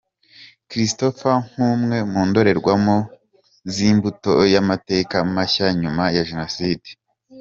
[0.69, 2.97] Christopher nk’umwe mu ndorerwamo
[3.73, 6.89] z’imbuto y’amateka mashya nyuma ya Jenoside.